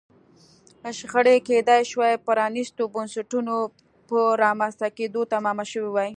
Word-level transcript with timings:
شخړې 0.97 1.35
کېدای 1.47 1.81
شوای 1.91 2.15
پرانیستو 2.27 2.83
بنسټونو 2.93 3.55
په 4.07 4.19
رامنځته 4.43 4.87
کېدو 4.97 5.21
تمامه 5.33 5.65
شوې 5.71 5.89
وای. 5.93 6.09